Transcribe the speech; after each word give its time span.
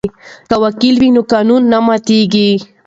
که 0.49 0.55
وکیل 0.63 0.95
وي 1.01 1.09
نو 1.15 1.21
قانون 1.31 1.61
نه 1.71 1.79
ماتیږي. 1.85 2.49